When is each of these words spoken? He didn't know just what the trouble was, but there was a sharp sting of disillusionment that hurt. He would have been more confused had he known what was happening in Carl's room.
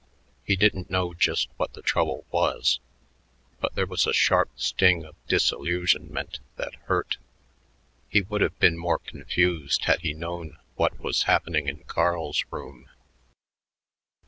He 0.43 0.55
didn't 0.55 0.89
know 0.89 1.13
just 1.13 1.47
what 1.57 1.73
the 1.73 1.83
trouble 1.83 2.25
was, 2.31 2.79
but 3.59 3.75
there 3.75 3.85
was 3.85 4.07
a 4.07 4.13
sharp 4.15 4.49
sting 4.55 5.05
of 5.05 5.13
disillusionment 5.27 6.39
that 6.55 6.73
hurt. 6.87 7.17
He 8.09 8.23
would 8.23 8.41
have 8.41 8.57
been 8.57 8.79
more 8.79 8.97
confused 8.97 9.83
had 9.85 9.99
he 10.01 10.15
known 10.15 10.57
what 10.73 10.99
was 10.99 11.21
happening 11.29 11.67
in 11.67 11.83
Carl's 11.83 12.43
room. 12.49 12.89